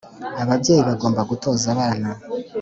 Ababyeyi 0.43 0.81
bagomba 0.89 1.21
gutoza 1.29 1.65
abana 1.73 2.09